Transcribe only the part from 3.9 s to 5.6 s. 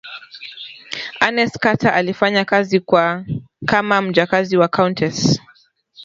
mjakazi wa countess